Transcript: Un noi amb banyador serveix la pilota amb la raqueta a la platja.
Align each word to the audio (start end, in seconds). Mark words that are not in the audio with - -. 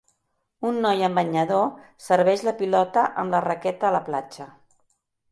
Un 0.67 0.77
noi 0.85 1.01
amb 1.07 1.19
banyador 1.19 1.67
serveix 2.05 2.45
la 2.47 2.53
pilota 2.61 3.03
amb 3.25 3.35
la 3.35 3.41
raqueta 3.47 3.87
a 3.91 3.93
la 3.97 4.01
platja. 4.09 4.49